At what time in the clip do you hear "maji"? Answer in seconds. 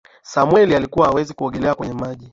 1.93-2.29